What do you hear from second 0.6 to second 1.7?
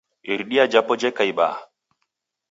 japo jeka ibaha.